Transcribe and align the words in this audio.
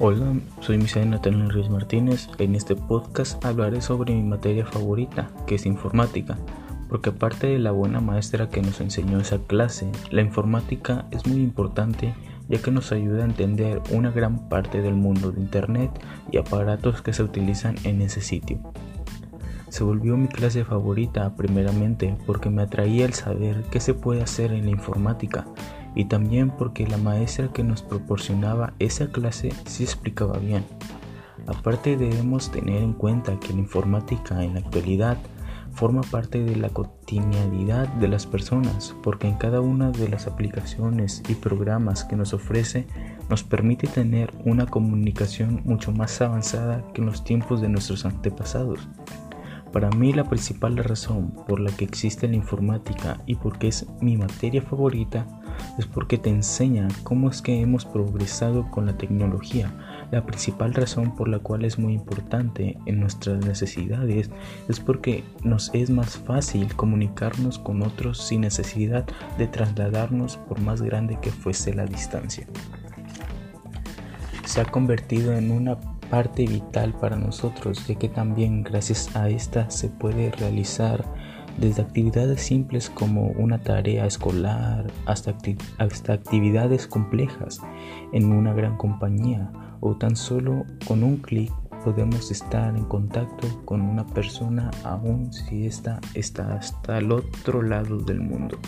Hola, 0.00 0.32
soy 0.60 0.78
Misael 0.78 1.10
Natalia 1.10 1.48
Ruiz 1.48 1.68
Martínez. 1.68 2.28
En 2.38 2.54
este 2.54 2.76
podcast 2.76 3.44
hablaré 3.44 3.80
sobre 3.80 4.14
mi 4.14 4.22
materia 4.22 4.64
favorita, 4.64 5.28
que 5.44 5.56
es 5.56 5.66
informática, 5.66 6.38
porque 6.88 7.10
aparte 7.10 7.48
de 7.48 7.58
la 7.58 7.72
buena 7.72 8.00
maestra 8.00 8.48
que 8.48 8.62
nos 8.62 8.80
enseñó 8.80 9.18
esa 9.18 9.38
clase, 9.38 9.90
la 10.12 10.22
informática 10.22 11.06
es 11.10 11.26
muy 11.26 11.40
importante 11.40 12.14
ya 12.48 12.62
que 12.62 12.70
nos 12.70 12.92
ayuda 12.92 13.22
a 13.22 13.26
entender 13.26 13.82
una 13.90 14.12
gran 14.12 14.48
parte 14.48 14.82
del 14.82 14.94
mundo 14.94 15.32
de 15.32 15.40
Internet 15.40 15.90
y 16.30 16.38
aparatos 16.38 17.02
que 17.02 17.12
se 17.12 17.24
utilizan 17.24 17.74
en 17.82 18.00
ese 18.00 18.20
sitio. 18.20 18.60
Se 19.68 19.82
volvió 19.82 20.16
mi 20.16 20.28
clase 20.28 20.64
favorita 20.64 21.34
primeramente 21.34 22.16
porque 22.24 22.50
me 22.50 22.62
atraía 22.62 23.04
el 23.04 23.14
saber 23.14 23.64
qué 23.72 23.80
se 23.80 23.94
puede 23.94 24.22
hacer 24.22 24.52
en 24.52 24.66
la 24.66 24.70
informática 24.70 25.44
y 25.98 26.04
también 26.04 26.50
porque 26.50 26.86
la 26.86 26.96
maestra 26.96 27.52
que 27.52 27.64
nos 27.64 27.82
proporcionaba 27.82 28.72
esa 28.78 29.08
clase 29.08 29.52
sí 29.66 29.82
explicaba 29.82 30.38
bien. 30.38 30.64
Aparte 31.48 31.96
debemos 31.96 32.52
tener 32.52 32.82
en 32.84 32.92
cuenta 32.92 33.38
que 33.40 33.52
la 33.52 33.58
informática 33.58 34.44
en 34.44 34.54
la 34.54 34.60
actualidad 34.60 35.18
forma 35.72 36.02
parte 36.02 36.44
de 36.44 36.54
la 36.54 36.68
cotidianidad 36.68 37.88
de 37.88 38.06
las 38.06 38.26
personas 38.26 38.94
porque 39.02 39.26
en 39.26 39.38
cada 39.38 39.60
una 39.60 39.90
de 39.90 40.08
las 40.08 40.28
aplicaciones 40.28 41.20
y 41.28 41.34
programas 41.34 42.04
que 42.04 42.14
nos 42.14 42.32
ofrece 42.32 42.86
nos 43.28 43.42
permite 43.42 43.88
tener 43.88 44.32
una 44.44 44.66
comunicación 44.66 45.62
mucho 45.64 45.90
más 45.90 46.20
avanzada 46.20 46.84
que 46.94 47.00
en 47.00 47.08
los 47.08 47.24
tiempos 47.24 47.60
de 47.60 47.70
nuestros 47.70 48.04
antepasados. 48.04 48.88
Para 49.72 49.90
mí 49.90 50.12
la 50.12 50.24
principal 50.24 50.76
razón 50.76 51.34
por 51.48 51.58
la 51.58 51.72
que 51.72 51.84
existe 51.84 52.28
la 52.28 52.36
informática 52.36 53.20
y 53.26 53.34
porque 53.34 53.66
es 53.66 53.84
mi 54.00 54.16
materia 54.16 54.62
favorita 54.62 55.26
es 55.78 55.86
porque 55.86 56.18
te 56.18 56.30
enseña 56.30 56.88
cómo 57.02 57.30
es 57.30 57.42
que 57.42 57.60
hemos 57.60 57.84
progresado 57.84 58.70
con 58.70 58.86
la 58.86 58.96
tecnología. 58.96 59.72
La 60.10 60.24
principal 60.24 60.74
razón 60.74 61.14
por 61.14 61.28
la 61.28 61.38
cual 61.38 61.64
es 61.64 61.78
muy 61.78 61.92
importante 61.92 62.78
en 62.86 63.00
nuestras 63.00 63.44
necesidades 63.44 64.30
es 64.68 64.80
porque 64.80 65.24
nos 65.42 65.70
es 65.74 65.90
más 65.90 66.16
fácil 66.16 66.74
comunicarnos 66.74 67.58
con 67.58 67.82
otros 67.82 68.18
sin 68.18 68.42
necesidad 68.42 69.04
de 69.36 69.46
trasladarnos 69.46 70.36
por 70.36 70.60
más 70.60 70.82
grande 70.82 71.18
que 71.20 71.30
fuese 71.30 71.74
la 71.74 71.86
distancia. 71.86 72.46
Se 74.44 74.60
ha 74.60 74.64
convertido 74.64 75.34
en 75.34 75.50
una 75.50 75.78
parte 76.10 76.46
vital 76.46 76.94
para 76.94 77.16
nosotros, 77.16 77.86
ya 77.86 77.94
que 77.96 78.08
también 78.08 78.62
gracias 78.62 79.14
a 79.14 79.28
esta 79.28 79.70
se 79.70 79.88
puede 79.88 80.30
realizar 80.30 81.04
desde 81.60 81.82
actividades 81.82 82.42
simples 82.42 82.90
como 82.90 83.28
una 83.32 83.58
tarea 83.58 84.06
escolar 84.06 84.86
hasta, 85.06 85.34
hasta, 85.78 86.12
actividades 86.12 86.86
complejas 86.86 87.60
en 88.12 88.32
una 88.32 88.54
gran 88.54 88.76
compañía 88.76 89.50
o 89.80 89.96
tan 89.96 90.16
solo 90.16 90.64
con 90.86 91.02
un 91.02 91.18
clic 91.18 91.52
podemos 91.84 92.30
estar 92.30 92.76
en 92.76 92.84
contacto 92.84 93.46
con 93.64 93.80
una 93.80 94.04
persona 94.06 94.70
aun 94.84 95.32
si 95.32 95.66
ésta 95.66 96.00
está 96.14 96.54
hasta 96.54 96.98
el 96.98 97.12
otro 97.12 97.62
lado 97.62 97.98
del 97.98 98.20
mundo. 98.20 98.58